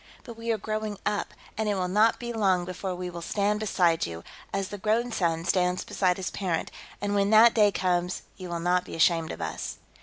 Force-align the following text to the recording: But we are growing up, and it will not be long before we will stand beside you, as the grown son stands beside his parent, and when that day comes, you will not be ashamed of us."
But 0.23 0.35
we 0.35 0.51
are 0.51 0.57
growing 0.57 0.97
up, 1.05 1.31
and 1.59 1.69
it 1.69 1.75
will 1.75 1.87
not 1.87 2.17
be 2.19 2.33
long 2.33 2.65
before 2.65 2.95
we 2.95 3.11
will 3.11 3.21
stand 3.21 3.59
beside 3.59 4.07
you, 4.07 4.23
as 4.51 4.69
the 4.69 4.79
grown 4.79 5.11
son 5.11 5.45
stands 5.45 5.83
beside 5.83 6.17
his 6.17 6.31
parent, 6.31 6.71
and 6.99 7.13
when 7.13 7.29
that 7.29 7.53
day 7.53 7.71
comes, 7.71 8.23
you 8.35 8.49
will 8.49 8.59
not 8.59 8.83
be 8.83 8.95
ashamed 8.95 9.31
of 9.31 9.43
us." 9.43 9.77